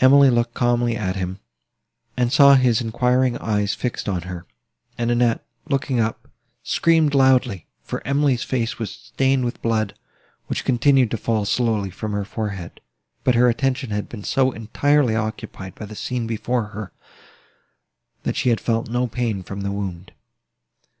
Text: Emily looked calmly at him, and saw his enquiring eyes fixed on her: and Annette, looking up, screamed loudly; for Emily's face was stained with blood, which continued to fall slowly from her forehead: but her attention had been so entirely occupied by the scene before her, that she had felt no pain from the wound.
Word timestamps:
Emily 0.00 0.30
looked 0.30 0.54
calmly 0.54 0.94
at 0.96 1.16
him, 1.16 1.40
and 2.16 2.32
saw 2.32 2.54
his 2.54 2.80
enquiring 2.80 3.36
eyes 3.38 3.74
fixed 3.74 4.08
on 4.08 4.22
her: 4.22 4.46
and 4.96 5.10
Annette, 5.10 5.44
looking 5.68 5.98
up, 5.98 6.28
screamed 6.62 7.12
loudly; 7.12 7.66
for 7.82 8.00
Emily's 8.06 8.44
face 8.44 8.78
was 8.78 8.92
stained 8.92 9.44
with 9.44 9.60
blood, 9.60 9.94
which 10.46 10.64
continued 10.64 11.10
to 11.10 11.16
fall 11.16 11.44
slowly 11.44 11.90
from 11.90 12.12
her 12.12 12.24
forehead: 12.24 12.80
but 13.24 13.34
her 13.34 13.48
attention 13.48 13.90
had 13.90 14.08
been 14.08 14.22
so 14.22 14.52
entirely 14.52 15.16
occupied 15.16 15.74
by 15.74 15.86
the 15.86 15.96
scene 15.96 16.28
before 16.28 16.66
her, 16.66 16.92
that 18.22 18.36
she 18.36 18.50
had 18.50 18.60
felt 18.60 18.88
no 18.88 19.08
pain 19.08 19.42
from 19.42 19.62
the 19.62 19.72
wound. 19.72 20.12